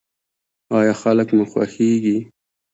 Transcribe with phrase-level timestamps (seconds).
[0.77, 2.17] ایا خلک مو خوښیږي؟